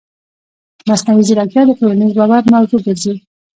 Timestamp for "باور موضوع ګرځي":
2.19-3.13